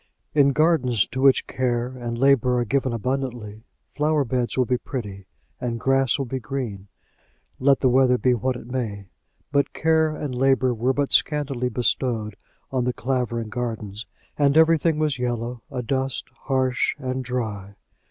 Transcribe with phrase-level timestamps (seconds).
[0.33, 3.65] In gardens to which care and labour are given abundantly,
[3.95, 5.27] flower beds will be pretty,
[5.59, 6.87] and grass will be green,
[7.59, 9.09] let the weather be what it may;
[9.51, 12.35] but care and labour were but scantily bestowed
[12.71, 14.07] on the Clavering Gardens,
[14.39, 17.75] and everything was yellow, adust, harsh, and dry.